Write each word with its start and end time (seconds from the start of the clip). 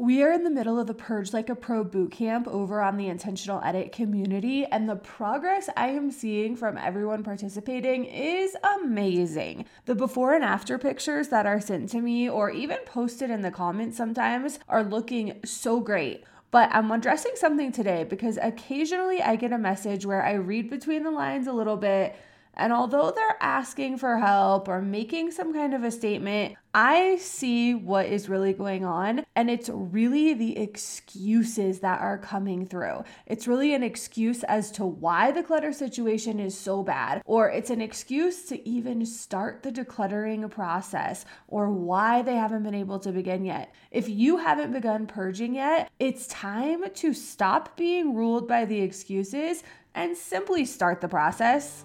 We 0.00 0.22
are 0.22 0.30
in 0.30 0.44
the 0.44 0.50
middle 0.50 0.78
of 0.78 0.86
the 0.86 0.94
Purge 0.94 1.32
Like 1.32 1.48
a 1.48 1.56
Pro 1.56 1.84
bootcamp 1.84 2.46
over 2.46 2.80
on 2.80 2.96
the 2.96 3.08
Intentional 3.08 3.60
Edit 3.64 3.90
community, 3.90 4.64
and 4.64 4.88
the 4.88 4.94
progress 4.94 5.68
I 5.76 5.88
am 5.88 6.12
seeing 6.12 6.54
from 6.54 6.78
everyone 6.78 7.24
participating 7.24 8.04
is 8.04 8.56
amazing. 8.76 9.64
The 9.86 9.96
before 9.96 10.34
and 10.34 10.44
after 10.44 10.78
pictures 10.78 11.30
that 11.30 11.46
are 11.46 11.60
sent 11.60 11.88
to 11.88 12.00
me 12.00 12.30
or 12.30 12.48
even 12.48 12.78
posted 12.86 13.28
in 13.28 13.42
the 13.42 13.50
comments 13.50 13.96
sometimes 13.96 14.60
are 14.68 14.84
looking 14.84 15.40
so 15.44 15.80
great. 15.80 16.22
But 16.52 16.70
I'm 16.72 16.92
addressing 16.92 17.32
something 17.34 17.72
today 17.72 18.04
because 18.04 18.38
occasionally 18.40 19.20
I 19.20 19.34
get 19.34 19.52
a 19.52 19.58
message 19.58 20.06
where 20.06 20.22
I 20.22 20.34
read 20.34 20.70
between 20.70 21.02
the 21.02 21.10
lines 21.10 21.48
a 21.48 21.52
little 21.52 21.76
bit 21.76 22.14
and 22.58 22.72
although 22.72 23.12
they're 23.12 23.36
asking 23.40 23.98
for 23.98 24.18
help 24.18 24.68
or 24.68 24.82
making 24.82 25.30
some 25.30 25.54
kind 25.54 25.74
of 25.74 25.84
a 25.84 25.90
statement, 25.90 26.56
I 26.74 27.16
see 27.16 27.74
what 27.74 28.06
is 28.06 28.28
really 28.28 28.52
going 28.52 28.84
on. 28.84 29.24
And 29.34 29.48
it's 29.48 29.70
really 29.72 30.34
the 30.34 30.58
excuses 30.58 31.80
that 31.80 32.00
are 32.00 32.18
coming 32.18 32.66
through. 32.66 33.04
It's 33.26 33.48
really 33.48 33.74
an 33.74 33.82
excuse 33.82 34.42
as 34.44 34.70
to 34.72 34.84
why 34.84 35.30
the 35.30 35.42
clutter 35.42 35.72
situation 35.72 36.38
is 36.38 36.58
so 36.58 36.82
bad, 36.82 37.22
or 37.24 37.48
it's 37.48 37.70
an 37.70 37.80
excuse 37.80 38.44
to 38.46 38.68
even 38.68 39.06
start 39.06 39.62
the 39.62 39.72
decluttering 39.72 40.50
process, 40.50 41.24
or 41.46 41.70
why 41.70 42.22
they 42.22 42.36
haven't 42.36 42.64
been 42.64 42.74
able 42.74 42.98
to 43.00 43.12
begin 43.12 43.44
yet. 43.44 43.74
If 43.90 44.08
you 44.08 44.36
haven't 44.36 44.72
begun 44.72 45.06
purging 45.06 45.54
yet, 45.54 45.90
it's 45.98 46.26
time 46.26 46.84
to 46.92 47.14
stop 47.14 47.76
being 47.76 48.14
ruled 48.14 48.46
by 48.46 48.64
the 48.64 48.80
excuses 48.80 49.62
and 49.94 50.16
simply 50.16 50.64
start 50.64 51.00
the 51.00 51.08
process. 51.08 51.84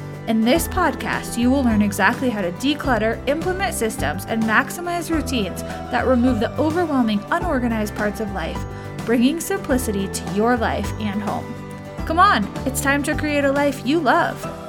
In 0.31 0.39
this 0.39 0.65
podcast, 0.65 1.37
you 1.37 1.51
will 1.51 1.61
learn 1.61 1.81
exactly 1.81 2.29
how 2.29 2.39
to 2.39 2.53
declutter, 2.53 3.21
implement 3.27 3.75
systems, 3.75 4.23
and 4.23 4.41
maximize 4.43 5.13
routines 5.13 5.61
that 5.61 6.07
remove 6.07 6.39
the 6.39 6.57
overwhelming, 6.57 7.21
unorganized 7.31 7.97
parts 7.97 8.21
of 8.21 8.31
life, 8.31 8.57
bringing 9.05 9.41
simplicity 9.41 10.07
to 10.07 10.33
your 10.33 10.55
life 10.55 10.89
and 11.01 11.21
home. 11.21 11.53
Come 12.05 12.17
on, 12.17 12.45
it's 12.65 12.79
time 12.79 13.03
to 13.03 13.13
create 13.13 13.43
a 13.43 13.51
life 13.51 13.85
you 13.85 13.99
love. 13.99 14.60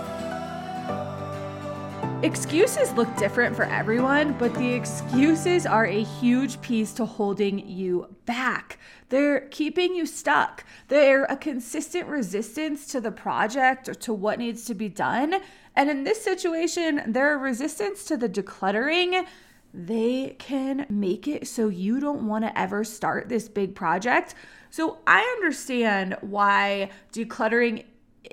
Excuses 2.22 2.92
look 2.92 3.12
different 3.16 3.56
for 3.56 3.64
everyone, 3.64 4.34
but 4.34 4.54
the 4.54 4.72
excuses 4.72 5.66
are 5.66 5.86
a 5.86 6.04
huge 6.04 6.60
piece 6.60 6.92
to 6.92 7.04
holding 7.04 7.68
you 7.68 8.14
back. 8.26 8.78
They're 9.08 9.48
keeping 9.48 9.96
you 9.96 10.06
stuck. 10.06 10.64
They're 10.86 11.24
a 11.24 11.36
consistent 11.36 12.06
resistance 12.06 12.86
to 12.92 13.00
the 13.00 13.10
project 13.10 13.88
or 13.88 13.94
to 13.94 14.14
what 14.14 14.38
needs 14.38 14.64
to 14.66 14.74
be 14.74 14.88
done. 14.88 15.34
And 15.74 15.90
in 15.90 16.04
this 16.04 16.22
situation, 16.22 17.02
they're 17.08 17.34
a 17.34 17.38
resistance 17.38 18.04
to 18.04 18.16
the 18.16 18.28
decluttering. 18.28 19.26
They 19.74 20.36
can 20.38 20.86
make 20.88 21.26
it 21.26 21.48
so 21.48 21.70
you 21.70 21.98
don't 21.98 22.28
want 22.28 22.44
to 22.44 22.56
ever 22.56 22.84
start 22.84 23.28
this 23.28 23.48
big 23.48 23.74
project. 23.74 24.36
So 24.70 24.98
I 25.08 25.22
understand 25.38 26.18
why 26.20 26.90
decluttering 27.12 27.84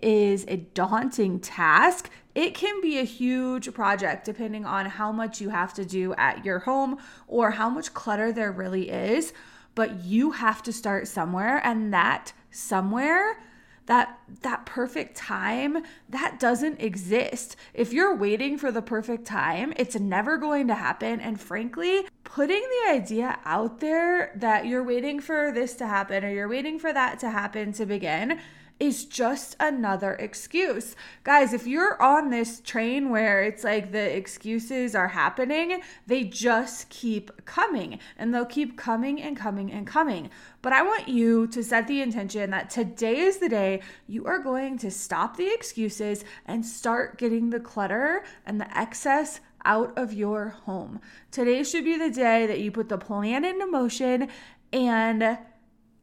is 0.01 0.45
a 0.47 0.57
daunting 0.57 1.39
task 1.39 2.09
it 2.35 2.53
can 2.53 2.79
be 2.79 2.99
a 2.99 3.03
huge 3.03 3.73
project 3.73 4.23
depending 4.23 4.63
on 4.65 4.85
how 4.85 5.11
much 5.11 5.41
you 5.41 5.49
have 5.49 5.73
to 5.73 5.83
do 5.83 6.13
at 6.13 6.45
your 6.45 6.59
home 6.59 6.97
or 7.27 7.51
how 7.51 7.69
much 7.69 7.93
clutter 7.93 8.31
there 8.31 8.51
really 8.51 8.89
is. 8.89 9.33
But 9.75 10.03
you 10.03 10.31
have 10.31 10.63
to 10.63 10.71
start 10.73 11.07
somewhere, 11.07 11.61
and 11.65 11.93
that 11.93 12.33
somewhere 12.51 13.41
that 13.87 14.19
that 14.43 14.65
perfect 14.67 15.17
time 15.17 15.83
that 16.07 16.39
doesn't 16.39 16.79
exist 16.79 17.55
if 17.73 17.91
you're 17.91 18.15
waiting 18.15 18.55
for 18.55 18.71
the 18.71 18.83
perfect 18.83 19.25
time 19.25 19.73
it's 19.77 19.95
never 19.95 20.37
going 20.37 20.67
to 20.67 20.75
happen 20.75 21.19
and 21.19 21.41
frankly 21.41 22.05
putting 22.23 22.61
the 22.61 22.91
idea 22.91 23.39
out 23.45 23.79
there 23.79 24.31
that 24.35 24.67
you're 24.67 24.83
waiting 24.83 25.19
for 25.19 25.51
this 25.51 25.73
to 25.73 25.87
happen 25.87 26.23
or 26.23 26.29
you're 26.29 26.47
waiting 26.47 26.77
for 26.77 26.93
that 26.93 27.19
to 27.19 27.31
happen 27.31 27.73
to 27.73 27.83
begin 27.83 28.39
is 28.79 29.05
just 29.05 29.55
another 29.59 30.13
excuse. 30.13 30.95
Guys, 31.23 31.53
if 31.53 31.67
you're 31.67 32.01
on 32.01 32.29
this 32.29 32.61
train 32.61 33.09
where 33.09 33.43
it's 33.43 33.63
like 33.63 33.91
the 33.91 34.15
excuses 34.15 34.95
are 34.95 35.09
happening, 35.09 35.81
they 36.07 36.23
just 36.23 36.89
keep 36.89 37.45
coming 37.45 37.99
and 38.17 38.33
they'll 38.33 38.45
keep 38.45 38.77
coming 38.77 39.21
and 39.21 39.35
coming 39.35 39.71
and 39.71 39.85
coming. 39.85 40.29
But 40.61 40.73
I 40.73 40.81
want 40.81 41.09
you 41.09 41.47
to 41.47 41.63
set 41.63 41.87
the 41.87 42.01
intention 42.01 42.51
that 42.51 42.69
today 42.69 43.19
is 43.19 43.37
the 43.37 43.49
day 43.49 43.81
you 44.07 44.25
are 44.25 44.39
going 44.39 44.77
to 44.79 44.91
stop 44.91 45.35
the 45.35 45.53
excuses 45.53 46.23
and 46.45 46.65
start 46.65 47.17
getting 47.17 47.49
the 47.49 47.59
clutter 47.59 48.23
and 48.45 48.61
the 48.61 48.77
excess 48.77 49.41
out 49.65 49.97
of 49.97 50.13
your 50.13 50.49
home. 50.49 51.01
Today 51.31 51.63
should 51.63 51.83
be 51.83 51.97
the 51.97 52.09
day 52.09 52.47
that 52.47 52.59
you 52.59 52.71
put 52.71 52.87
the 52.87 52.97
plan 52.97 53.43
into 53.43 53.67
motion 53.67 54.29
and 54.71 55.37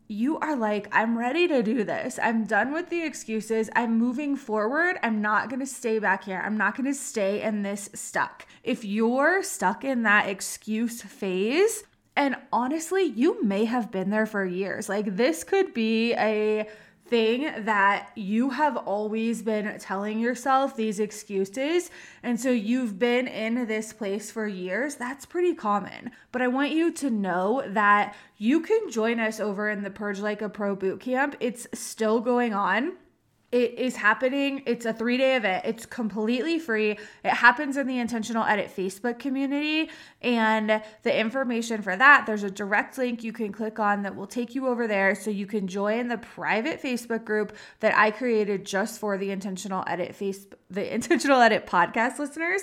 you 0.09 0.39
are 0.39 0.57
like, 0.57 0.89
I'm 0.93 1.19
ready 1.19 1.49
to 1.49 1.63
do 1.63 1.85
this. 1.85 2.19
I'm 2.23 2.45
done 2.45 2.73
with 2.73 2.91
the 2.91 3.03
excuses. 3.03 3.71
I'm 3.75 3.99
moving 3.99 4.37
forward. 4.37 4.99
I'm 5.03 5.21
not 5.21 5.49
going 5.49 5.61
to 5.61 5.67
stay 5.67 5.99
back 5.99 6.25
here. 6.25 6.43
I'm 6.45 6.57
not 6.57 6.77
going 6.77 6.87
to 6.87 6.99
stay 6.99 7.43
in 7.43 7.63
this 7.63 7.91
stuck. 7.95 8.47
If 8.63 8.85
you're 8.85 9.43
stuck 9.43 9.85
in 9.85 10.03
that 10.05 10.29
excuse 10.29 11.03
phase, 11.03 11.85
and 12.15 12.37
honestly, 12.53 13.03
you 13.03 13.43
may 13.43 13.67
have 13.67 13.91
been 13.91 14.11
there 14.11 14.27
for 14.27 14.45
years. 14.45 14.89
Like, 14.89 15.17
this 15.17 15.45
could 15.45 15.75
be 15.75 16.15
a 16.15 16.67
thing 17.09 17.65
that 17.65 18.11
you 18.15 18.51
have 18.51 18.77
always 18.77 19.43
been 19.43 19.79
telling 19.79 20.19
yourself 20.19 20.77
these 20.77 21.01
excuses. 21.01 21.91
And 22.23 22.41
so 22.41 22.51
you've 22.51 22.99
been 22.99 23.27
in 23.27 23.67
this 23.67 23.93
place 23.93 24.31
for 24.31 24.47
years. 24.47 24.97
That's 24.97 25.27
pretty 25.27 25.55
common. 25.55 26.11
But 26.33 26.43
I 26.43 26.49
want 26.49 26.73
you 26.73 26.93
to 26.93 27.11
know 27.11 27.63
that 27.67 28.15
you 28.39 28.61
can 28.61 28.91
join 28.91 29.21
us 29.21 29.41
over 29.41 29.71
in 29.71 29.83
the 29.83 29.91
Purge 29.91 30.21
Like 30.21 30.43
a 30.43 30.49
Pro 30.49 30.77
bootcamp. 30.77 31.35
It's 31.41 31.67
still 31.73 32.21
going 32.21 32.53
on. 32.53 32.95
It 33.53 33.79
is 33.79 33.97
happening. 33.97 34.63
It's 34.67 34.85
a 34.87 34.93
three 34.93 35.17
day 35.17 35.37
event. 35.37 35.65
It's 35.65 35.87
completely 35.87 36.59
free. 36.59 36.99
It 37.25 37.31
happens 37.31 37.77
in 37.77 37.87
the 37.87 37.99
Intentional 37.99 38.45
Edit 38.45 38.75
Facebook 38.77 39.21
community. 39.21 39.89
And 40.21 40.83
the 41.05 41.19
information 41.19 41.81
for 41.81 41.97
that, 41.97 42.25
there's 42.27 42.43
a 42.43 42.51
direct 42.51 42.99
link 42.99 43.23
you 43.23 43.33
can 43.33 43.53
click 43.53 43.79
on 43.79 44.03
that 44.03 44.17
will 44.17 44.27
take 44.27 44.57
you 44.57 44.67
over 44.67 44.89
there 44.89 45.15
so 45.15 45.31
you 45.31 45.47
can 45.47 45.69
join 45.69 46.09
the 46.09 46.19
private 46.19 46.83
Facebook 46.83 47.25
group 47.25 47.57
that 47.81 47.97
I 47.97 48.11
created 48.11 48.67
just 48.67 48.99
for 48.99 49.17
the 49.17 49.31
Intentional 49.31 49.85
Edit 49.87 50.15
face 50.15 50.47
the 50.69 50.93
Intentional 50.95 51.41
Edit 51.41 51.67
podcast 51.67 52.19
listeners 52.19 52.63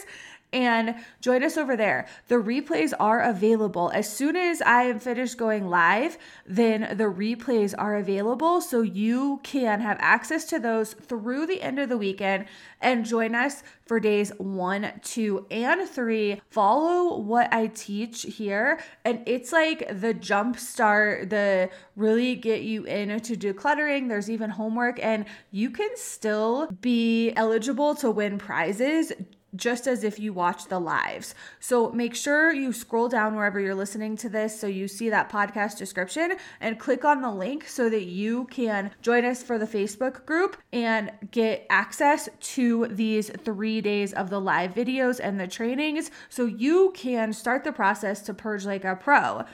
and 0.53 0.95
join 1.19 1.43
us 1.43 1.57
over 1.57 1.75
there. 1.75 2.07
The 2.27 2.35
replays 2.35 2.93
are 2.99 3.21
available. 3.21 3.91
As 3.93 4.11
soon 4.11 4.35
as 4.35 4.61
I 4.61 4.83
am 4.83 4.99
finished 4.99 5.37
going 5.37 5.67
live, 5.67 6.17
then 6.45 6.95
the 6.97 7.05
replays 7.05 7.73
are 7.77 7.97
available 7.97 8.61
so 8.61 8.81
you 8.81 9.39
can 9.43 9.81
have 9.81 9.97
access 9.99 10.45
to 10.45 10.59
those 10.59 10.93
through 10.93 11.47
the 11.47 11.61
end 11.61 11.79
of 11.79 11.89
the 11.89 11.97
weekend 11.97 12.45
and 12.79 13.05
join 13.05 13.33
us 13.33 13.63
for 13.85 13.99
days 13.99 14.31
one, 14.37 14.91
two, 15.01 15.45
and 15.51 15.87
three. 15.89 16.41
Follow 16.49 17.17
what 17.17 17.53
I 17.53 17.67
teach 17.67 18.23
here, 18.23 18.79
and 19.03 19.21
it's 19.25 19.51
like 19.51 19.99
the 19.99 20.13
jump 20.13 20.57
start, 20.57 21.29
the 21.29 21.69
really 21.95 22.35
get 22.35 22.61
you 22.61 22.85
in 22.85 23.09
into 23.09 23.35
decluttering. 23.35 24.07
There's 24.07 24.29
even 24.29 24.49
homework, 24.49 25.03
and 25.03 25.25
you 25.51 25.69
can 25.69 25.89
still 25.95 26.67
be 26.81 27.33
eligible 27.35 27.95
to 27.95 28.11
win 28.11 28.37
prizes 28.37 29.11
just 29.55 29.87
as 29.87 30.03
if 30.03 30.19
you 30.19 30.33
watch 30.33 30.65
the 30.65 30.79
lives. 30.79 31.35
So 31.59 31.91
make 31.91 32.15
sure 32.15 32.51
you 32.51 32.73
scroll 32.73 33.09
down 33.09 33.35
wherever 33.35 33.59
you're 33.59 33.75
listening 33.75 34.15
to 34.17 34.29
this 34.29 34.59
so 34.59 34.67
you 34.67 34.87
see 34.87 35.09
that 35.09 35.29
podcast 35.29 35.77
description 35.77 36.33
and 36.59 36.79
click 36.79 37.05
on 37.05 37.21
the 37.21 37.31
link 37.31 37.67
so 37.67 37.89
that 37.89 38.05
you 38.05 38.45
can 38.45 38.91
join 39.01 39.25
us 39.25 39.43
for 39.43 39.57
the 39.57 39.67
Facebook 39.67 40.25
group 40.25 40.57
and 40.71 41.11
get 41.31 41.65
access 41.69 42.29
to 42.39 42.87
these 42.87 43.29
three 43.43 43.81
days 43.81 44.13
of 44.13 44.29
the 44.29 44.39
live 44.39 44.73
videos 44.73 45.19
and 45.21 45.39
the 45.39 45.47
trainings 45.47 46.11
so 46.29 46.45
you 46.45 46.91
can 46.95 47.33
start 47.33 47.63
the 47.63 47.71
process 47.71 48.21
to 48.21 48.33
purge 48.33 48.65
like 48.65 48.85
a 48.85 48.95
pro. 48.95 49.45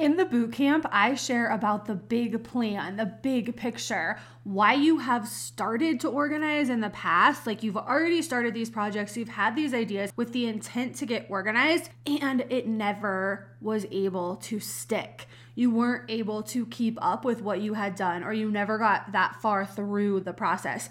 In 0.00 0.16
the 0.16 0.24
boot 0.24 0.54
camp, 0.54 0.86
I 0.90 1.14
share 1.14 1.50
about 1.50 1.84
the 1.84 1.94
big 1.94 2.42
plan, 2.42 2.96
the 2.96 3.04
big 3.04 3.54
picture, 3.54 4.18
why 4.44 4.72
you 4.72 4.96
have 4.96 5.28
started 5.28 6.00
to 6.00 6.08
organize 6.08 6.70
in 6.70 6.80
the 6.80 6.88
past. 6.88 7.46
Like 7.46 7.62
you've 7.62 7.76
already 7.76 8.22
started 8.22 8.54
these 8.54 8.70
projects, 8.70 9.14
you've 9.14 9.28
had 9.28 9.54
these 9.54 9.74
ideas 9.74 10.10
with 10.16 10.32
the 10.32 10.46
intent 10.46 10.96
to 10.96 11.06
get 11.06 11.26
organized, 11.28 11.90
and 12.06 12.46
it 12.48 12.66
never 12.66 13.50
was 13.60 13.84
able 13.90 14.36
to 14.36 14.58
stick. 14.58 15.26
You 15.54 15.70
weren't 15.70 16.10
able 16.10 16.42
to 16.44 16.64
keep 16.64 16.96
up 17.02 17.22
with 17.22 17.42
what 17.42 17.60
you 17.60 17.74
had 17.74 17.94
done, 17.94 18.24
or 18.24 18.32
you 18.32 18.50
never 18.50 18.78
got 18.78 19.12
that 19.12 19.36
far 19.42 19.66
through 19.66 20.20
the 20.20 20.32
process. 20.32 20.88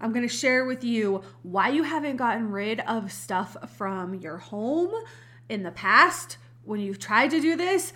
I'm 0.00 0.12
gonna 0.12 0.26
share 0.26 0.64
with 0.64 0.82
you 0.82 1.22
why 1.44 1.68
you 1.68 1.84
haven't 1.84 2.16
gotten 2.16 2.50
rid 2.50 2.80
of 2.80 3.12
stuff 3.12 3.56
from 3.76 4.14
your 4.14 4.38
home 4.38 4.90
in 5.48 5.62
the 5.62 5.70
past 5.70 6.36
when 6.64 6.80
you've 6.80 6.98
tried 6.98 7.30
to 7.30 7.40
do 7.40 7.54
this 7.54 7.92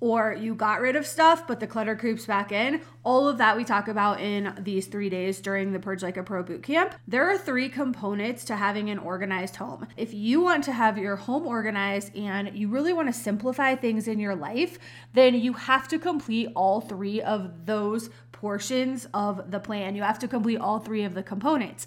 or 0.00 0.34
you 0.38 0.54
got 0.54 0.80
rid 0.80 0.96
of 0.96 1.06
stuff, 1.06 1.46
but 1.46 1.60
the 1.60 1.66
clutter 1.66 1.94
creeps 1.94 2.24
back 2.24 2.50
in. 2.50 2.80
All 3.04 3.28
of 3.28 3.38
that 3.38 3.56
we 3.56 3.64
talk 3.64 3.86
about 3.86 4.20
in 4.20 4.54
these 4.58 4.86
three 4.86 5.10
days 5.10 5.40
during 5.40 5.72
the 5.72 5.78
Purge 5.78 6.02
Like 6.02 6.16
a 6.16 6.22
Pro 6.22 6.42
boot 6.42 6.62
camp. 6.62 6.94
There 7.06 7.30
are 7.30 7.36
three 7.36 7.68
components 7.68 8.44
to 8.46 8.56
having 8.56 8.88
an 8.88 8.98
organized 8.98 9.56
home. 9.56 9.86
If 9.96 10.14
you 10.14 10.40
want 10.40 10.64
to 10.64 10.72
have 10.72 10.96
your 10.96 11.16
home 11.16 11.46
organized 11.46 12.16
and 12.16 12.56
you 12.56 12.68
really 12.68 12.94
want 12.94 13.08
to 13.08 13.12
simplify 13.12 13.74
things 13.74 14.08
in 14.08 14.18
your 14.18 14.34
life, 14.34 14.78
then 15.12 15.34
you 15.34 15.52
have 15.52 15.86
to 15.88 15.98
complete 15.98 16.50
all 16.56 16.80
three 16.80 17.20
of 17.20 17.66
those 17.66 18.08
portions 18.32 19.06
of 19.12 19.50
the 19.50 19.60
plan. 19.60 19.94
You 19.94 20.02
have 20.02 20.18
to 20.20 20.28
complete 20.28 20.58
all 20.58 20.78
three 20.78 21.04
of 21.04 21.12
the 21.12 21.22
components. 21.22 21.86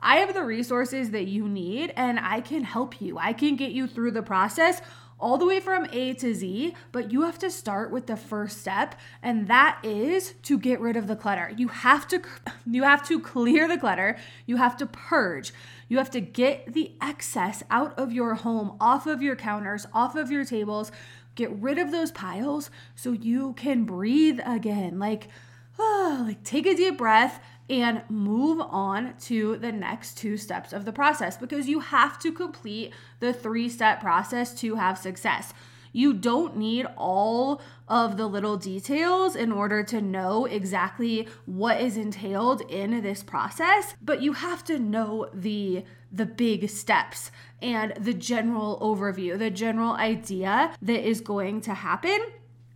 I 0.00 0.16
have 0.16 0.34
the 0.34 0.44
resources 0.44 1.10
that 1.10 1.28
you 1.28 1.48
need 1.48 1.92
and 1.96 2.20
I 2.20 2.42
can 2.42 2.62
help 2.62 3.00
you. 3.00 3.16
I 3.16 3.32
can 3.32 3.56
get 3.56 3.70
you 3.70 3.86
through 3.86 4.10
the 4.10 4.22
process 4.22 4.82
all 5.24 5.38
the 5.38 5.46
way 5.46 5.58
from 5.58 5.86
A 5.90 6.12
to 6.12 6.34
Z, 6.34 6.74
but 6.92 7.10
you 7.10 7.22
have 7.22 7.38
to 7.38 7.50
start 7.50 7.90
with 7.90 8.06
the 8.06 8.16
first 8.16 8.60
step 8.60 8.94
and 9.22 9.48
that 9.48 9.78
is 9.82 10.34
to 10.42 10.58
get 10.58 10.80
rid 10.80 10.96
of 10.96 11.06
the 11.06 11.16
clutter. 11.16 11.50
You 11.56 11.68
have 11.68 12.06
to 12.08 12.20
you 12.66 12.82
have 12.82 13.08
to 13.08 13.18
clear 13.18 13.66
the 13.66 13.78
clutter. 13.78 14.18
You 14.44 14.58
have 14.58 14.76
to 14.76 14.86
purge. 14.86 15.54
You 15.88 15.96
have 15.96 16.10
to 16.10 16.20
get 16.20 16.74
the 16.74 16.92
excess 17.00 17.62
out 17.70 17.98
of 17.98 18.12
your 18.12 18.34
home, 18.34 18.76
off 18.78 19.06
of 19.06 19.22
your 19.22 19.34
counters, 19.34 19.86
off 19.94 20.14
of 20.14 20.30
your 20.30 20.44
tables. 20.44 20.92
Get 21.36 21.50
rid 21.50 21.78
of 21.78 21.90
those 21.90 22.12
piles 22.12 22.70
so 22.94 23.12
you 23.12 23.54
can 23.54 23.84
breathe 23.84 24.40
again. 24.44 24.98
Like 24.98 25.28
oh, 25.78 26.24
like 26.28 26.44
take 26.44 26.66
a 26.66 26.74
deep 26.74 26.98
breath 26.98 27.42
and 27.68 28.02
move 28.08 28.60
on 28.60 29.14
to 29.18 29.56
the 29.56 29.72
next 29.72 30.18
two 30.18 30.36
steps 30.36 30.72
of 30.72 30.84
the 30.84 30.92
process 30.92 31.36
because 31.36 31.68
you 31.68 31.80
have 31.80 32.18
to 32.18 32.32
complete 32.32 32.92
the 33.20 33.32
three 33.32 33.68
step 33.68 34.00
process 34.00 34.54
to 34.54 34.74
have 34.74 34.98
success. 34.98 35.54
You 35.92 36.12
don't 36.12 36.56
need 36.56 36.86
all 36.96 37.62
of 37.88 38.16
the 38.16 38.26
little 38.26 38.56
details 38.56 39.36
in 39.36 39.52
order 39.52 39.84
to 39.84 40.00
know 40.00 40.44
exactly 40.44 41.28
what 41.46 41.80
is 41.80 41.96
entailed 41.96 42.62
in 42.62 43.00
this 43.02 43.22
process, 43.22 43.94
but 44.02 44.20
you 44.20 44.32
have 44.32 44.64
to 44.64 44.78
know 44.78 45.30
the 45.32 45.84
the 46.10 46.26
big 46.26 46.68
steps 46.70 47.32
and 47.60 47.92
the 47.98 48.14
general 48.14 48.78
overview, 48.80 49.36
the 49.36 49.50
general 49.50 49.94
idea 49.94 50.72
that 50.80 51.08
is 51.08 51.20
going 51.20 51.60
to 51.60 51.74
happen 51.74 52.20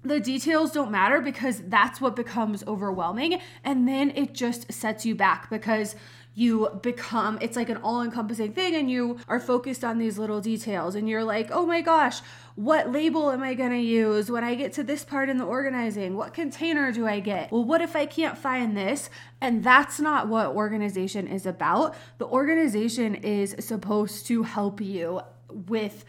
the 0.03 0.21
details 0.21 0.73
don't 0.73 0.91
matter 0.91 1.21
because 1.21 1.63
that's 1.67 2.01
what 2.01 2.15
becomes 2.17 2.65
overwhelming. 2.67 3.41
And 3.65 3.89
then 3.89 4.11
it 4.11 4.33
just 4.33 4.73
sets 4.73 5.05
you 5.05 5.15
back 5.15 5.51
because 5.51 5.97
you 6.39 6.69
become 6.83 7.37
it's 7.41 7.57
like 7.57 7.69
an 7.69 7.79
all-encompassing 7.79 8.53
thing 8.53 8.77
and 8.77 8.89
you 8.89 9.19
are 9.27 9.41
focused 9.41 9.83
on 9.83 9.99
these 9.99 10.19
little 10.19 10.41
details 10.41 10.95
and 10.95 11.09
you're 11.09 11.25
like 11.25 11.49
oh 11.51 11.67
my 11.67 11.81
gosh 11.81 12.21
what 12.55 12.93
label 12.93 13.33
am 13.33 13.43
i 13.43 13.55
going 13.55 13.73
to 13.73 13.77
use 13.77 14.31
when 14.31 14.45
i 14.45 14.55
get 14.55 14.73
to 14.73 14.85
this 14.85 15.05
part 15.05 15.29
in 15.29 15.39
the 15.39 15.45
organizing? 15.45 16.17
What 16.17 16.35
container 16.35 16.93
do 16.93 17.09
i 17.09 17.19
get? 17.19 17.51
Well 17.51 17.65
what 17.65 17.81
if 17.81 17.97
i 17.97 18.07
can't 18.07 18.39
find 18.39 18.77
this? 18.77 19.11
And 19.41 19.65
that's 19.65 19.99
not 19.99 20.29
what 20.29 20.49
organization 20.49 21.27
is 21.27 21.45
about. 21.45 21.97
The 22.19 22.27
organization 22.27 23.17
is 23.17 23.57
supposed 23.59 24.27
to 24.27 24.45
help 24.45 24.81
you 24.81 25.23
with 25.49 26.05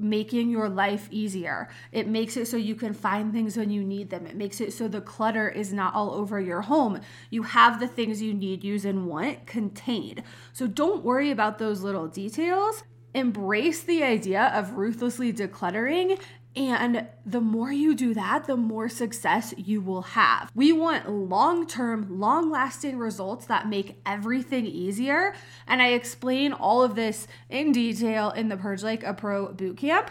making 0.00 0.50
your 0.50 0.68
life 0.68 1.08
easier. 1.10 1.68
It 1.92 2.06
makes 2.06 2.36
it 2.36 2.46
so 2.46 2.56
you 2.56 2.74
can 2.74 2.94
find 2.94 3.32
things 3.32 3.56
when 3.56 3.70
you 3.70 3.84
need 3.84 4.10
them. 4.10 4.26
It 4.26 4.36
makes 4.36 4.60
it 4.60 4.72
so 4.72 4.88
the 4.88 5.00
clutter 5.00 5.48
is 5.48 5.72
not 5.72 5.94
all 5.94 6.12
over 6.12 6.40
your 6.40 6.62
home. 6.62 7.00
You 7.30 7.42
have 7.42 7.80
the 7.80 7.88
things 7.88 8.22
you 8.22 8.34
need, 8.34 8.64
use, 8.64 8.84
and 8.84 9.06
want 9.06 9.46
contained. 9.46 10.22
So 10.52 10.66
don't 10.66 11.04
worry 11.04 11.30
about 11.30 11.58
those 11.58 11.82
little 11.82 12.08
details. 12.08 12.82
Embrace 13.14 13.82
the 13.82 14.02
idea 14.02 14.52
of 14.54 14.74
ruthlessly 14.74 15.32
decluttering 15.32 16.20
and 16.56 17.06
the 17.24 17.40
more 17.40 17.70
you 17.70 17.94
do 17.94 18.14
that, 18.14 18.46
the 18.46 18.56
more 18.56 18.88
success 18.88 19.54
you 19.56 19.80
will 19.80 20.02
have. 20.02 20.50
We 20.54 20.72
want 20.72 21.08
long 21.08 21.66
term, 21.66 22.18
long 22.18 22.50
lasting 22.50 22.98
results 22.98 23.46
that 23.46 23.68
make 23.68 24.00
everything 24.04 24.66
easier. 24.66 25.34
And 25.66 25.80
I 25.80 25.88
explain 25.88 26.52
all 26.52 26.82
of 26.82 26.94
this 26.94 27.28
in 27.48 27.72
detail 27.72 28.30
in 28.30 28.48
the 28.48 28.56
Purge 28.56 28.82
Like 28.82 29.04
a 29.04 29.14
Pro 29.14 29.52
bootcamp. 29.52 30.08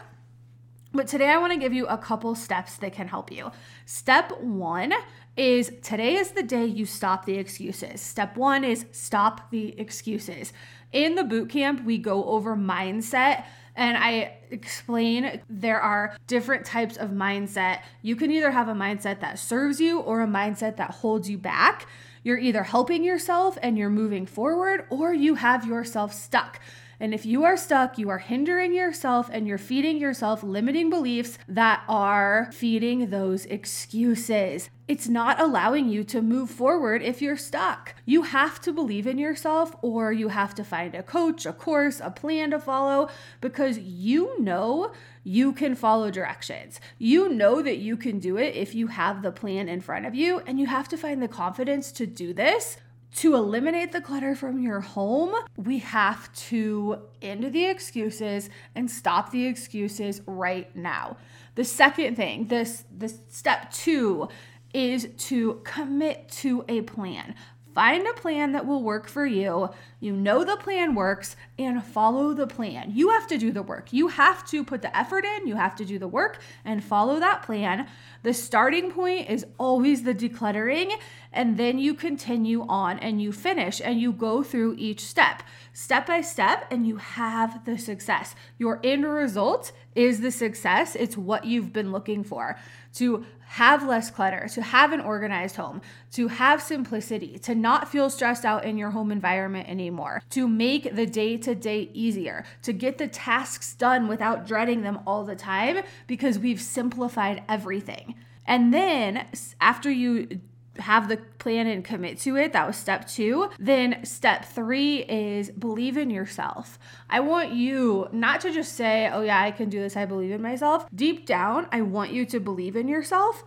But 0.93 1.07
today 1.07 1.29
I 1.29 1.37
want 1.37 1.51
to 1.53 1.59
give 1.59 1.73
you 1.73 1.85
a 1.87 1.97
couple 1.97 2.33
steps 2.33 2.77
that 2.77 2.93
can 2.93 3.07
help 3.07 3.31
you. 3.31 3.51
Step 3.85 4.39
one 4.39 4.93
is 5.35 5.71
today 5.83 6.15
is 6.15 6.31
the 6.31 6.43
day 6.43 6.65
you 6.65 6.85
stop 6.85 7.25
the 7.25 7.37
excuses. 7.37 8.01
Step 8.01 8.37
one 8.37 8.63
is 8.63 8.85
stop 8.91 9.51
the 9.51 9.79
excuses. 9.79 10.53
In 10.91 11.15
the 11.15 11.23
bootcamp, 11.23 11.83
we 11.83 11.97
go 11.97 12.23
over 12.25 12.55
mindset 12.55 13.43
and 13.77 13.95
I 13.95 14.37
explain 14.49 15.39
there 15.49 15.79
are 15.79 16.17
different 16.25 16.65
types 16.65 16.97
of 16.97 17.11
mindset. 17.11 17.81
You 18.01 18.15
can 18.15 18.31
either 18.31 18.51
have 18.51 18.67
a 18.67 18.73
mindset 18.73 19.21
that 19.21 19.39
serves 19.39 19.79
you 19.79 19.99
or 19.99 20.21
a 20.21 20.27
mindset 20.27 20.77
that 20.77 20.91
holds 20.91 21.29
you 21.29 21.37
back. 21.37 21.87
You're 22.23 22.39
either 22.39 22.63
helping 22.63 23.03
yourself 23.03 23.57
and 23.61 23.77
you're 23.77 23.89
moving 23.89 24.25
forward, 24.25 24.85
or 24.89 25.13
you 25.13 25.35
have 25.35 25.65
yourself 25.65 26.13
stuck. 26.13 26.59
And 26.99 27.13
if 27.13 27.25
you 27.25 27.43
are 27.43 27.57
stuck, 27.57 27.97
you 27.97 28.09
are 28.09 28.17
hindering 28.17 28.73
yourself 28.73 29.29
and 29.31 29.47
you're 29.47 29.57
feeding 29.57 29.97
yourself 29.97 30.41
limiting 30.41 30.89
beliefs 30.89 31.37
that 31.47 31.83
are 31.87 32.49
feeding 32.51 33.09
those 33.09 33.45
excuses. 33.45 34.69
It's 34.87 35.07
not 35.07 35.39
allowing 35.39 35.89
you 35.89 36.03
to 36.05 36.21
move 36.21 36.49
forward 36.49 37.01
if 37.01 37.21
you're 37.21 37.37
stuck. 37.37 37.93
You 38.05 38.23
have 38.23 38.61
to 38.61 38.71
believe 38.71 39.05
in 39.05 39.17
yourself, 39.17 39.75
or 39.81 40.13
you 40.13 40.29
have 40.29 40.55
to 40.55 40.63
find 40.63 40.95
a 40.95 41.03
coach, 41.03 41.45
a 41.45 41.51
course, 41.51 41.99
a 42.01 42.09
plan 42.09 42.51
to 42.51 42.59
follow 42.59 43.09
because 43.41 43.77
you 43.77 44.41
know 44.41 44.93
you 45.25 45.51
can 45.51 45.75
follow 45.75 46.09
directions. 46.09 46.79
You 46.97 47.27
know 47.27 47.61
that 47.61 47.77
you 47.77 47.97
can 47.97 48.19
do 48.19 48.37
it 48.37 48.55
if 48.55 48.73
you 48.73 48.87
have 48.87 49.21
the 49.21 49.31
plan 49.31 49.67
in 49.67 49.81
front 49.81 50.05
of 50.05 50.15
you, 50.15 50.39
and 50.47 50.57
you 50.57 50.67
have 50.67 50.87
to 50.87 50.97
find 50.97 51.21
the 51.21 51.27
confidence 51.27 51.91
to 51.91 52.07
do 52.07 52.33
this 52.33 52.77
to 53.15 53.35
eliminate 53.35 53.91
the 53.91 54.01
clutter 54.01 54.35
from 54.35 54.61
your 54.61 54.79
home, 54.79 55.33
we 55.55 55.79
have 55.79 56.31
to 56.33 56.99
end 57.21 57.51
the 57.51 57.65
excuses 57.65 58.49
and 58.75 58.89
stop 58.89 59.31
the 59.31 59.45
excuses 59.45 60.21
right 60.27 60.73
now. 60.75 61.17
The 61.55 61.63
second 61.63 62.15
thing, 62.15 62.47
this 62.47 62.83
this 62.91 63.19
step 63.29 63.71
2 63.71 64.27
is 64.73 65.07
to 65.17 65.61
commit 65.63 66.29
to 66.29 66.63
a 66.67 66.81
plan. 66.81 67.33
Find 67.77 68.07
a 68.07 68.13
plan 68.13 68.53
that 68.53 68.65
will 68.65 68.81
work 68.81 69.07
for 69.07 69.23
you. 69.23 69.69
You 69.99 70.13
know 70.13 70.43
the 70.43 70.57
plan 70.57 70.95
works 70.95 71.35
and 71.59 71.83
follow 71.83 72.33
the 72.33 72.47
plan. 72.47 72.91
You 72.95 73.11
have 73.11 73.27
to 73.27 73.37
do 73.37 73.51
the 73.51 73.61
work. 73.61 73.93
You 73.93 74.07
have 74.07 74.43
to 74.47 74.63
put 74.63 74.81
the 74.81 74.97
effort 74.97 75.25
in, 75.25 75.45
you 75.45 75.55
have 75.55 75.75
to 75.75 75.85
do 75.85 75.99
the 75.99 76.07
work 76.07 76.41
and 76.65 76.83
follow 76.83 77.19
that 77.19 77.43
plan. 77.43 77.87
The 78.23 78.33
starting 78.33 78.91
point 78.91 79.29
is 79.29 79.45
always 79.59 80.01
the 80.01 80.15
decluttering, 80.15 80.91
and 81.37 81.55
then 81.55 81.77
you 81.77 81.93
continue 81.93 82.65
on 82.67 82.97
and 82.99 83.21
you 83.21 83.31
finish 83.31 83.79
and 83.79 84.01
you 84.01 84.11
go 84.11 84.41
through 84.41 84.75
each 84.77 85.01
step, 85.05 85.43
step 85.71 86.07
by 86.07 86.19
step, 86.19 86.65
and 86.71 86.87
you 86.87 86.97
have 86.97 87.63
the 87.63 87.77
success. 87.77 88.35
Your 88.57 88.79
end 88.83 89.05
result 89.05 89.71
is 89.93 90.19
the 90.19 90.31
success, 90.31 90.95
it's 90.95 91.15
what 91.15 91.45
you've 91.45 91.71
been 91.71 91.91
looking 91.91 92.23
for 92.23 92.57
to 92.95 93.23
have 93.49 93.87
less 93.87 94.09
clutter, 94.09 94.47
to 94.53 94.61
have 94.61 94.91
an 94.91 94.99
organized 94.99 95.55
home, 95.55 95.81
to 96.11 96.27
have 96.27 96.61
simplicity, 96.61 97.37
to 97.37 97.53
not 97.53 97.87
feel 97.87 98.09
stressed 98.09 98.43
out 98.43 98.65
in 98.65 98.77
your 98.77 98.89
home 98.89 99.11
environment 99.11 99.69
anymore, 99.69 100.21
to 100.31 100.47
make 100.47 100.95
the 100.95 101.05
day 101.05 101.37
to 101.37 101.53
day 101.53 101.89
easier, 101.93 102.43
to 102.63 102.73
get 102.73 102.97
the 102.97 103.07
tasks 103.07 103.75
done 103.75 104.07
without 104.07 104.47
dreading 104.47 104.81
them 104.81 104.99
all 105.05 105.23
the 105.23 105.35
time 105.35 105.83
because 106.07 106.39
we've 106.39 106.61
simplified 106.61 107.43
everything. 107.47 108.15
And 108.45 108.73
then 108.73 109.27
after 109.61 109.91
you 109.91 110.41
have 110.79 111.09
the 111.09 111.17
plan 111.17 111.67
and 111.67 111.83
commit 111.83 112.19
to 112.19 112.35
it. 112.35 112.53
That 112.53 112.67
was 112.67 112.75
step 112.75 113.07
two. 113.07 113.49
Then 113.59 114.03
step 114.05 114.45
three 114.45 115.03
is 115.03 115.49
believe 115.51 115.97
in 115.97 116.09
yourself. 116.09 116.79
I 117.09 117.19
want 117.19 117.53
you 117.53 118.07
not 118.11 118.41
to 118.41 118.53
just 118.53 118.73
say, 118.73 119.09
oh, 119.11 119.21
yeah, 119.21 119.41
I 119.41 119.51
can 119.51 119.69
do 119.69 119.79
this. 119.79 119.95
I 119.95 120.05
believe 120.05 120.31
in 120.31 120.41
myself. 120.41 120.87
Deep 120.93 121.25
down, 121.25 121.67
I 121.71 121.81
want 121.81 122.11
you 122.11 122.25
to 122.25 122.39
believe 122.39 122.75
in 122.75 122.87
yourself. 122.87 123.43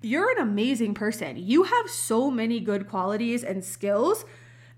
You're 0.00 0.30
an 0.32 0.38
amazing 0.38 0.94
person. 0.94 1.36
You 1.36 1.64
have 1.64 1.88
so 1.88 2.30
many 2.30 2.58
good 2.60 2.88
qualities 2.88 3.44
and 3.44 3.64
skills 3.64 4.24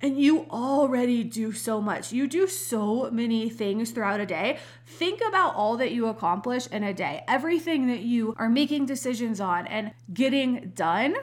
and 0.04 0.20
you 0.20 0.46
already 0.50 1.24
do 1.24 1.50
so 1.50 1.80
much. 1.80 2.12
You 2.12 2.26
do 2.26 2.46
so 2.46 3.10
many 3.10 3.48
things 3.48 3.90
throughout 3.90 4.20
a 4.20 4.26
day. 4.26 4.58
Think 4.84 5.22
about 5.26 5.54
all 5.54 5.78
that 5.78 5.92
you 5.92 6.08
accomplish 6.08 6.66
in 6.66 6.84
a 6.84 6.92
day, 6.92 7.24
everything 7.26 7.86
that 7.86 8.00
you 8.00 8.34
are 8.36 8.50
making 8.50 8.84
decisions 8.84 9.40
on 9.40 9.66
and 9.66 9.92
getting 10.12 10.72
done. 10.74 11.16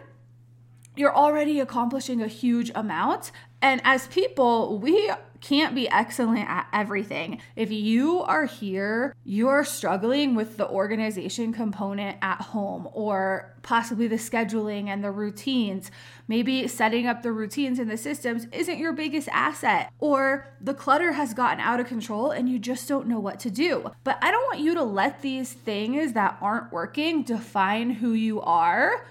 You're 0.96 1.16
already 1.16 1.60
accomplishing 1.60 2.22
a 2.22 2.28
huge 2.28 2.72
amount. 2.76 3.32
And 3.62 3.80
as 3.84 4.08
people, 4.08 4.80
we 4.80 5.12
can't 5.40 5.74
be 5.74 5.90
excellent 5.90 6.48
at 6.48 6.68
everything. 6.72 7.42
If 7.56 7.72
you 7.72 8.22
are 8.22 8.46
here, 8.46 9.16
you're 9.24 9.64
struggling 9.64 10.36
with 10.36 10.58
the 10.58 10.68
organization 10.68 11.52
component 11.52 12.18
at 12.22 12.42
home 12.42 12.88
or 12.94 13.54
possibly 13.64 14.08
the 14.08 14.18
scheduling 14.18 14.88
and 14.88 15.04
the 15.04 15.12
routines. 15.12 15.92
Maybe 16.28 16.68
setting 16.68 17.08
up 17.08 17.24
the 17.24 17.32
routines 17.32 17.80
and 17.80 17.90
the 17.90 17.98
systems 17.98 18.48
isn't 18.52 18.78
your 18.78 18.94
biggest 18.94 19.30
asset, 19.30 19.92
or 20.00 20.54
the 20.62 20.74
clutter 20.74 21.14
has 21.14 21.34
gotten 21.34 21.60
out 21.60 21.80
of 21.80 21.88
control 21.88 22.32
and 22.32 22.48
you 22.48 22.60
just 22.60 22.88
don't 22.88 23.08
know 23.08 23.20
what 23.20 23.40
to 23.42 23.50
do. 23.50 23.92
But 24.04 24.20
I 24.22 24.32
don't 24.32 24.46
want 24.46 24.60
you 24.60 24.76
to 24.76 24.84
let 24.84 25.22
these 25.22 25.54
things 25.54 26.14
that 26.14 26.38
aren't 26.42 26.72
working 26.72 27.24
define 27.24 27.90
who 27.90 28.14
you 28.14 28.42
are 28.42 29.06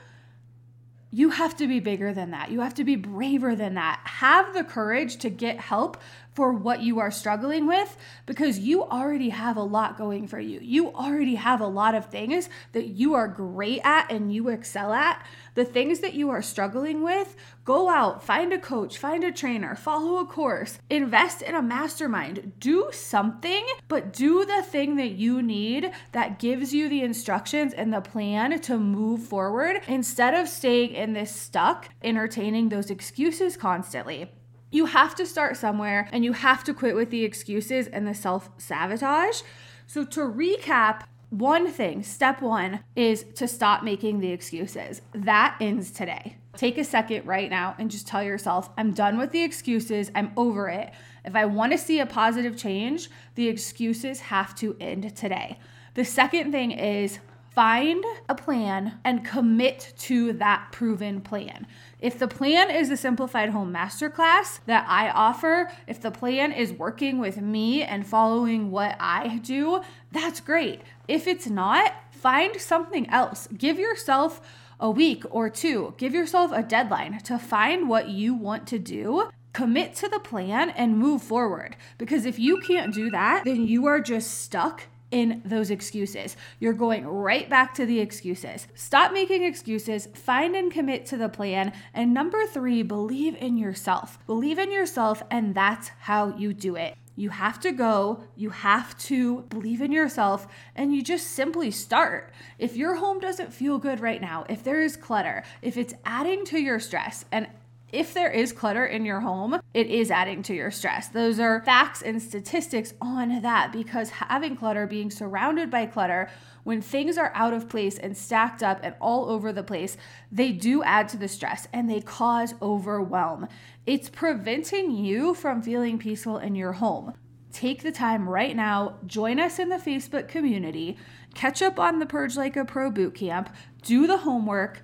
you 1.12 1.31
have 1.31 1.57
to 1.57 1.67
be 1.67 1.81
bigger 1.81 2.12
than 2.12 2.31
that. 2.31 2.50
You 2.50 2.61
have 2.61 2.75
to 2.75 2.85
be 2.85 2.97
braver 2.97 3.57
than 3.57 3.75
that. 3.75 4.00
Have 4.05 4.55
the 4.55 4.64
courage 4.64 5.17
to 5.19 5.31
get 5.31 5.59
help 5.59 6.00
for 6.34 6.52
what 6.52 6.82
you 6.82 6.99
are 7.00 7.10
struggling 7.10 7.66
with 7.66 7.96
because 8.26 8.58
you 8.58 8.84
already 8.84 9.30
have 9.30 9.56
a 9.56 9.62
lot 9.62 9.99
going 9.99 10.26
for 10.28 10.38
you. 10.38 10.60
You 10.62 10.92
already 10.92 11.34
have 11.34 11.60
a 11.60 11.66
lot 11.66 11.94
of 11.94 12.06
things 12.06 12.49
that 12.72 12.88
you 12.88 13.14
are 13.14 13.28
great 13.28 13.80
at 13.84 14.10
and 14.10 14.32
you 14.32 14.49
excel 14.49 14.92
at. 14.92 15.25
The 15.54 15.64
things 15.64 16.00
that 16.00 16.14
you 16.14 16.30
are 16.30 16.42
struggling 16.42 17.02
with, 17.02 17.34
go 17.64 17.90
out, 17.90 18.22
find 18.22 18.52
a 18.52 18.58
coach, 18.58 18.96
find 18.96 19.25
a 19.25 19.32
trainer, 19.32 19.75
follow 19.75 20.18
a 20.18 20.25
course, 20.25 20.78
invest 20.88 21.42
in 21.42 21.54
a 21.54 21.62
mastermind, 21.62 22.52
do 22.60 22.88
something, 22.92 23.66
but 23.88 24.12
do 24.12 24.44
the 24.44 24.62
thing 24.62 24.96
that 24.96 25.12
you 25.12 25.42
need 25.42 25.90
that 26.12 26.38
gives 26.38 26.72
you 26.72 26.88
the 26.88 27.02
instructions 27.02 27.75
and 27.75 27.92
the 27.92 28.00
plan 28.00 28.60
to 28.60 28.78
move 28.78 29.25
forward 29.25 29.80
instead 29.88 30.34
of 30.34 30.49
staying 30.49 30.90
in 30.90 31.12
this 31.12 31.34
stuck, 31.34 31.88
entertaining 32.02 32.68
those 32.68 32.90
excuses 32.90 33.56
constantly. 33.56 34.30
You 34.71 34.87
have 34.87 35.15
to 35.17 35.27
start 35.27 35.57
somewhere 35.57 36.09
and 36.12 36.25
you 36.25 36.33
have 36.33 36.62
to 36.65 36.75
quit 36.75 36.95
with 36.95 37.11
the 37.11 37.25
excuses 37.25 37.89
and 37.89 38.07
the 38.07 38.15
self 38.15 38.50
sabotage. 38.59 39.43
So, 39.87 40.05
to 40.05 40.21
recap, 40.21 41.03
one 41.31 41.69
thing, 41.69 42.03
step 42.03 42.41
one, 42.41 42.81
is 42.95 43.25
to 43.35 43.49
stop 43.49 43.83
making 43.83 44.21
the 44.21 44.31
excuses. 44.31 45.03
That 45.12 45.57
ends 45.61 45.91
today. 45.91 46.37
Take 46.57 46.79
a 46.79 46.85
second 46.85 47.27
right 47.27 47.49
now 47.49 47.75
and 47.79 47.91
just 47.91 48.07
tell 48.07 48.23
yourself, 48.23 48.71
I'm 48.77 48.93
done 48.93 49.19
with 49.19 49.31
the 49.31 49.43
excuses. 49.43 50.11
I'm 50.15 50.33
over 50.37 50.69
it. 50.69 50.93
If 51.25 51.35
I 51.35 51.45
want 51.47 51.73
to 51.73 51.79
see 51.79 52.00
a 52.00 52.07
positive 52.07 52.57
change, 52.57 53.09
the 53.35 53.49
excuses 53.49 54.21
have 54.21 54.55
to 54.57 54.77
end 54.81 55.17
today. 55.17 55.59
The 55.95 56.05
second 56.05 56.53
thing 56.53 56.73
is 56.73 57.19
find 57.50 58.04
a 58.28 58.35
plan 58.35 58.99
and 59.04 59.25
commit 59.25 59.92
to 59.99 60.33
that 60.35 60.69
proven 60.73 61.21
plan. 61.21 61.66
If 62.00 62.19
the 62.19 62.28
plan 62.28 62.71
is 62.71 62.88
the 62.88 62.97
Simplified 62.97 63.50
Home 63.50 63.73
Masterclass 63.73 64.61
that 64.66 64.87
I 64.88 65.11
offer, 65.11 65.71
if 65.87 66.00
the 66.00 66.11
plan 66.11 66.52
is 66.52 66.73
working 66.73 67.19
with 67.19 67.38
me 67.38 67.83
and 67.83 68.07
following 68.07 68.71
what 68.71 68.97
I 69.00 69.38
do, 69.38 69.83
that's 70.12 70.40
great. 70.40 70.80
If 71.09 71.26
it's 71.26 71.49
not, 71.49 71.92
find 72.12 72.61
something 72.61 73.09
else. 73.11 73.49
Give 73.57 73.78
yourself 73.78 74.40
a 74.78 74.90
week 74.90 75.25
or 75.30 75.50
two, 75.50 75.95
give 75.99 76.14
yourself 76.14 76.52
a 76.52 76.62
deadline 76.62 77.19
to 77.25 77.38
find 77.38 77.88
what 77.88 78.09
you 78.09 78.35
want 78.35 78.66
to 78.69 78.78
do 78.78 79.28
commit 79.52 79.95
to 79.97 80.09
the 80.09 80.21
plan 80.21 80.71
and 80.71 80.97
move 80.97 81.21
forward. 81.21 81.76
Because 81.99 82.25
if 82.25 82.38
you 82.38 82.61
can't 82.61 82.95
do 82.95 83.11
that, 83.11 83.45
then 83.45 83.66
you 83.66 83.87
are 83.87 84.00
just 84.00 84.42
stuck 84.42 84.85
in 85.11 85.43
those 85.45 85.71
excuses. 85.71 86.37
You're 86.59 86.73
going 86.73 87.07
right 87.07 87.49
back 87.49 87.75
to 87.75 87.87
the 87.87 88.00
excuses. 88.00 88.67
Stop 88.75 89.12
making 89.12 89.43
excuses, 89.43 90.09
find 90.14 90.55
and 90.55 90.73
commit 90.73 91.07
to 91.07 91.17
the 91.17 91.29
plan. 91.29 91.73
And 91.95 92.14
number 92.14 92.47
three, 92.47 92.83
believe 92.83 93.37
in 93.37 93.57
yourself. 93.57 94.19
Believe 94.26 94.59
in 94.59 94.71
yourself, 94.71 95.23
and 95.31 95.55
that's 95.55 95.88
how 96.00 96.37
you 96.37 96.55
do 96.55 96.76
it. 96.76 96.97
You 97.17 97.29
have 97.31 97.61
to 97.61 97.73
go, 97.73 98.23
you 98.35 98.49
have 98.49 98.97
to 98.99 99.43
believe 99.43 99.83
in 99.83 99.93
yourself, 99.93 100.47
and 100.75 100.95
you 100.95 101.02
just 101.02 101.26
simply 101.26 101.71
start. 101.71 102.33
If 102.59 102.76
your 102.76 102.95
home 102.95 103.21
doesn't 103.21 103.52
feel 103.52 103.76
good 103.79 104.00
right 104.00 104.23
now, 104.23 104.47
if 104.49 104.64
there 104.64 104.81
is 104.81 104.97
clutter, 104.97 105.43
if 105.61 105.76
it's 105.76 105.93
adding 106.07 106.47
to 106.47 106.59
your 106.59 106.81
stress, 106.81 107.26
and 107.31 107.47
if 107.92 108.14
there 108.14 108.30
is 108.30 108.52
clutter 108.52 108.85
in 108.87 109.04
your 109.04 109.20
home, 109.20 109.61
it 109.75 109.87
is 109.88 110.11
adding 110.11 110.42
to 110.44 110.54
your 110.54 110.70
stress. 110.70 111.09
Those 111.09 111.40
are 111.40 111.62
facts 111.62 112.02
and 112.02 112.23
statistics 112.23 112.94
on 113.00 113.42
that 113.42 113.73
because 113.73 114.11
having 114.11 114.56
clutter, 114.56 114.87
being 114.87 115.11
surrounded 115.11 115.70
by 115.70 115.87
clutter, 115.87 116.30
when 116.62 116.80
things 116.80 117.18
are 117.18 117.32
out 117.35 117.52
of 117.52 117.68
place 117.68 117.99
and 117.99 118.16
stacked 118.16 118.62
up 118.62 118.80
and 118.82 118.94
all 119.00 119.28
over 119.28 119.52
the 119.52 119.62
place, 119.62 119.97
they 120.30 120.52
do 120.52 120.82
add 120.82 121.09
to 121.09 121.16
the 121.16 121.28
stress 121.28 121.66
and 121.73 121.90
they 121.90 122.00
cause 122.00 122.54
overwhelm. 122.61 123.49
It's 123.87 124.09
preventing 124.09 124.90
you 124.90 125.35
from 125.35 125.62
feeling 125.62 125.99
peaceful 125.99 126.38
in 126.38 126.54
your 126.54 126.73
home. 126.73 127.14
Take 127.52 127.82
the 127.82 127.90
time 127.90 128.28
right 128.28 128.54
now, 128.54 128.99
join 129.06 129.40
us 129.40 129.59
in 129.59 129.70
the 129.70 129.76
Facebook 129.76 130.28
community, 130.28 130.97
catch 131.35 131.62
up 131.62 131.80
on 131.80 131.99
the 131.99 132.06
Purge 132.06 132.37
Like 132.37 132.56
a 132.56 132.64
Pro 132.64 132.92
bootcamp, 132.92 133.49
do 133.82 134.06
the 134.06 134.18
homework 134.18 134.82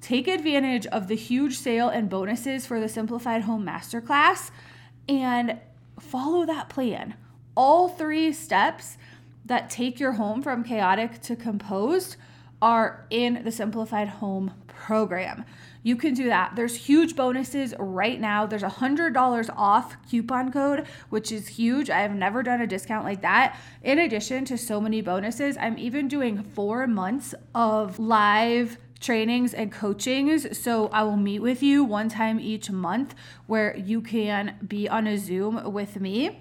take 0.00 0.28
advantage 0.28 0.86
of 0.86 1.08
the 1.08 1.14
huge 1.14 1.58
sale 1.58 1.88
and 1.88 2.08
bonuses 2.08 2.66
for 2.66 2.80
the 2.80 2.88
Simplified 2.88 3.42
Home 3.42 3.64
Masterclass 3.64 4.50
and 5.08 5.58
follow 5.98 6.46
that 6.46 6.68
plan. 6.68 7.14
All 7.54 7.88
three 7.88 8.32
steps 8.32 8.96
that 9.44 9.68
take 9.68 10.00
your 10.00 10.12
home 10.12 10.42
from 10.42 10.64
chaotic 10.64 11.20
to 11.22 11.36
composed 11.36 12.16
are 12.62 13.06
in 13.10 13.42
the 13.44 13.52
Simplified 13.52 14.08
Home 14.08 14.54
program. 14.66 15.44
You 15.82 15.96
can 15.96 16.12
do 16.12 16.26
that. 16.26 16.56
There's 16.56 16.76
huge 16.76 17.16
bonuses 17.16 17.74
right 17.78 18.20
now. 18.20 18.44
There's 18.44 18.62
a 18.62 18.68
$100 18.68 19.50
off 19.56 19.96
coupon 20.10 20.52
code, 20.52 20.86
which 21.08 21.32
is 21.32 21.48
huge. 21.48 21.88
I 21.88 22.00
have 22.00 22.14
never 22.14 22.42
done 22.42 22.60
a 22.60 22.66
discount 22.66 23.04
like 23.04 23.22
that. 23.22 23.58
In 23.82 23.98
addition 23.98 24.44
to 24.46 24.58
so 24.58 24.80
many 24.80 25.00
bonuses, 25.00 25.56
I'm 25.58 25.78
even 25.78 26.06
doing 26.06 26.42
four 26.42 26.86
months 26.86 27.34
of 27.54 27.98
live 27.98 28.76
trainings 29.00 29.54
and 29.54 29.72
coachings. 29.72 30.58
So 30.58 30.88
I 30.88 31.02
will 31.02 31.16
meet 31.16 31.40
with 31.40 31.62
you 31.62 31.82
one 31.82 32.08
time 32.08 32.38
each 32.38 32.70
month 32.70 33.14
where 33.46 33.76
you 33.76 34.00
can 34.00 34.56
be 34.66 34.88
on 34.88 35.06
a 35.06 35.16
Zoom 35.16 35.72
with 35.72 36.00
me. 36.00 36.38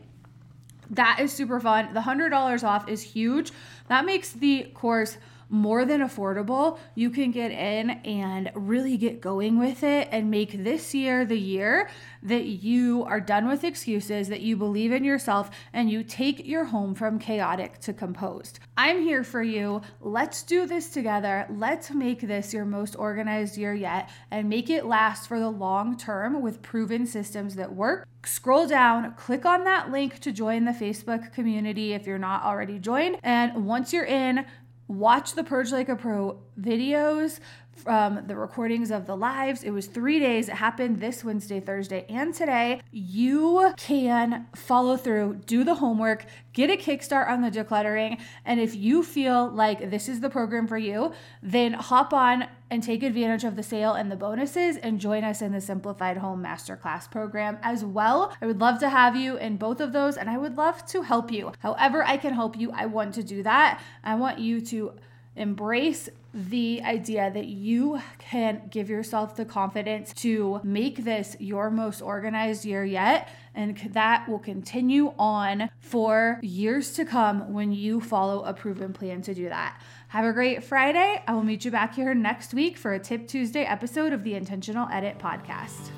That 0.92 1.20
is 1.20 1.32
super 1.32 1.60
fun. 1.60 1.94
The 1.94 2.02
$100 2.02 2.64
off 2.64 2.90
is 2.90 3.02
huge. 3.02 3.52
That 3.88 4.06
makes 4.06 4.32
the 4.32 4.64
course 4.74 5.18
more 5.50 5.86
than 5.86 6.02
affordable. 6.02 6.78
You 6.96 7.10
can 7.10 7.32
get 7.32 7.52
in 7.52 7.90
and 7.90 8.52
really 8.56 8.98
get 8.98 9.20
going 9.20 9.60
with 9.60 9.84
it 9.84 10.08
and 10.12 10.32
make 10.32 10.64
this 10.64 10.94
year 10.94 11.26
the 11.26 11.40
year 11.40 11.90
that 12.24 12.46
you 12.46 13.04
are 13.06 13.20
done 13.20 13.48
with 13.48 13.64
excuses, 13.64 14.28
that 14.28 14.42
you 14.42 14.56
believe 14.58 14.92
in 14.92 15.04
yourself, 15.04 15.50
and 15.74 15.90
you 15.90 16.04
take 16.04 16.46
your 16.46 16.66
home 16.66 16.94
from 16.94 17.20
chaotic 17.20 17.80
to 17.80 17.94
composed. 17.94 18.60
I'm 18.78 19.02
here 19.02 19.24
for 19.24 19.44
you. 19.44 19.82
Let's 20.02 20.44
do 20.44 20.66
this 20.66 20.90
together. 20.90 21.48
Let's 21.50 21.92
make 21.92 22.22
this 22.22 22.54
your 22.54 22.66
most 22.66 22.96
organized 22.96 23.58
year 23.58 23.74
yet 23.74 24.10
and 24.32 24.50
make 24.50 24.70
it 24.70 24.86
last 24.86 25.28
for 25.28 25.40
the 25.40 25.50
long 25.50 25.98
term 25.98 26.42
with 26.42 26.62
proven 26.62 27.06
systems 27.06 27.56
that 27.56 27.74
work. 27.74 28.08
Scroll 28.26 28.68
down, 28.68 29.14
click 29.16 29.46
on 29.46 29.64
that 29.64 29.92
link 29.92 30.20
to 30.20 30.32
join 30.34 30.66
the 30.66 30.72
Facebook 30.72 31.32
community 31.34 31.94
if 31.94 32.06
you're 32.06 32.18
not 32.18 32.44
already 32.44 32.78
joined. 32.78 33.18
And 33.24 33.66
once 33.66 33.94
you're 33.94 34.04
in, 34.04 34.46
watch 34.90 35.34
the 35.36 35.44
Purge 35.44 35.72
Like 35.72 35.88
a 35.88 35.96
Pro 35.96 36.40
videos 36.60 37.40
from 37.84 38.28
the 38.28 38.36
recordings 38.36 38.92
of 38.92 39.06
the 39.06 39.16
lives. 39.16 39.64
It 39.64 39.72
was 39.72 39.88
three 39.88 40.20
days. 40.20 40.50
It 40.50 40.56
happened 40.56 41.00
this 41.00 41.24
Wednesday, 41.24 41.60
Thursday, 41.60 42.06
and 42.10 42.34
today. 42.34 42.82
You 42.92 43.74
can 43.78 44.48
follow 44.56 44.98
through, 44.98 45.42
do 45.46 45.64
the 45.64 45.76
homework, 45.76 46.26
get 46.54 46.70
a 46.70 46.78
kickstart 46.78 47.30
on 47.30 47.42
the 47.42 47.50
decluttering. 47.50 48.20
And 48.46 48.60
if 48.60 48.76
you 48.76 49.04
feel 49.04 49.50
like 49.50 49.90
this 49.90 50.10
is 50.10 50.20
the 50.20 50.30
program 50.30 50.68
for 50.68 50.78
you, 50.78 51.14
then 51.42 51.74
hop 51.74 52.14
on 52.14 52.48
and 52.72 52.84
take 52.84 53.02
advantage 53.02 53.44
of 53.44 53.56
the 53.56 53.64
sale 53.64 53.94
and 53.94 54.12
the 54.12 54.16
bonuses 54.16 54.78
and 54.78 55.00
join 55.00 55.24
us 55.24 55.42
in 55.42 55.52
the 55.52 55.62
Simplified 55.62 56.18
Home 56.18 56.44
Masterclass 56.44 57.10
program 57.10 57.58
as 57.64 57.84
well. 57.84 58.36
I 58.42 58.46
would 58.46 58.60
love 58.60 58.80
to 58.80 58.90
have 58.90 59.16
you 59.16 59.38
in 59.38 59.58
both 59.58 59.80
of 59.80 59.92
those 59.92 60.18
and 60.18 60.30
I 60.30 60.38
would 60.38 60.56
love 60.56 60.86
to 60.88 61.02
help 61.02 61.32
you. 61.32 61.52
However, 61.60 62.04
I 62.06 62.18
can 62.18 62.34
help 62.34 62.58
you, 62.58 62.72
I 62.72 62.86
want 62.86 63.16
to 63.16 63.24
do 63.24 63.42
that. 63.44 63.82
I 64.04 64.16
want 64.16 64.40
you 64.40 64.62
to 64.62 64.94
embrace 65.40 66.10
the 66.34 66.82
idea 66.84 67.32
that 67.34 67.46
you 67.48 68.00
can 68.20 68.62
give 68.70 68.90
yourself 68.90 69.36
the 69.36 69.46
confidence 69.46 70.14
to 70.14 70.62
make 70.64 71.04
this 71.04 71.36
your 71.40 71.72
most 71.72 72.02
organized 72.02 72.66
year 72.66 72.86
yet. 72.86 73.30
And 73.56 73.78
that 73.94 74.30
will 74.30 74.40
continue 74.40 75.14
on 75.18 75.70
for 75.80 76.40
years 76.44 76.94
to 76.94 77.06
come 77.06 77.52
when 77.52 77.72
you 77.72 78.00
follow 78.00 78.44
a 78.44 78.54
proven 78.54 78.94
plan 78.94 79.22
to 79.24 79.34
do 79.34 79.50
that. 79.50 79.82
Have 80.10 80.26
a 80.26 80.34
great 80.34 80.64
Friday. 80.64 81.24
I 81.28 81.34
will 81.34 81.44
meet 81.44 81.66
you 81.66 81.72
back 81.72 81.96
here 81.96 82.14
next 82.14 82.54
week 82.54 82.78
for 82.78 82.94
a 82.94 83.00
Tip 83.00 83.28
Tuesday 83.28 83.64
episode 83.64 84.14
of 84.14 84.24
the 84.24 84.36
Intentional 84.36 84.88
Edit 84.92 85.18
Podcast. 85.18 85.90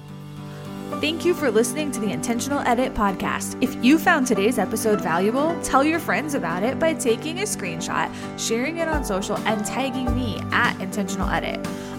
Thank 1.00 1.26
you 1.26 1.34
for 1.34 1.50
listening 1.50 1.92
to 1.94 2.00
the 2.00 2.12
Intentional 2.12 2.60
Edit 2.60 2.94
podcast. 2.94 3.58
If 3.64 3.74
you 3.84 3.98
found 3.98 4.28
today's 4.28 4.60
episode 4.60 5.02
valuable, 5.02 5.60
tell 5.64 5.84
your 5.84 6.00
friends 6.00 6.36
about 6.36 6.62
it 6.64 6.78
by 6.78 6.94
taking 6.94 7.40
a 7.40 7.44
screenshot, 7.44 8.14
sharing 8.38 8.78
it 8.78 8.88
on 8.88 9.04
social, 9.04 9.38
and 9.40 9.66
tagging 9.66 10.14
me 10.14 10.40
at 10.52 10.80
Intentional 10.80 11.30
Edit. 11.30 11.66